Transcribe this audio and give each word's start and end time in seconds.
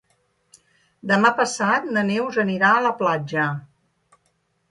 Demà 1.11 1.31
passat 1.41 1.85
na 1.97 2.03
Neus 2.09 2.41
anirà 2.45 2.71
a 2.77 2.81
la 2.87 2.93
platja. 3.03 3.47